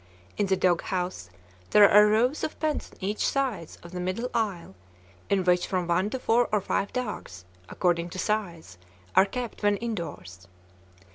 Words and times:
In 0.35 0.47
the 0.47 0.57
dog 0.57 0.81
house 0.81 1.29
there 1.69 1.87
are 1.87 2.07
rows 2.07 2.43
of 2.43 2.59
pens 2.59 2.89
on 2.91 3.03
each 3.03 3.19
side 3.23 3.77
of 3.83 3.91
the 3.91 3.99
middle 3.99 4.31
aisle, 4.33 4.73
in 5.29 5.43
which 5.43 5.67
from 5.67 5.85
one 5.85 6.09
to 6.09 6.17
four 6.17 6.49
or 6.51 6.59
five 6.59 6.91
dogs, 6.91 7.45
according 7.69 8.09
to 8.09 8.17
size, 8.17 8.79
are 9.15 9.25
kept 9.27 9.61
when 9.61 9.77
indoors. 9.77 10.47